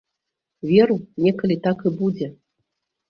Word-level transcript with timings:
Веру, 0.69 0.95
некалі 1.25 1.57
так 1.67 1.87
і 1.91 1.93
будзе. 2.01 2.33